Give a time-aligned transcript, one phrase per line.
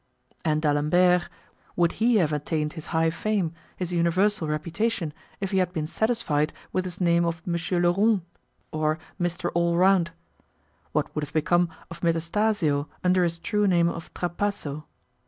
[0.43, 1.29] And D'Alembert,
[1.75, 6.53] would he have attained his high fame, his universal reputation, if he had been satisfied
[6.73, 7.53] with his name of M.
[7.83, 8.21] Le Rond,
[8.71, 9.51] or Mr.
[9.53, 10.07] Allround?
[10.91, 14.85] What would have become of Metastasio under his true name of Trapasso?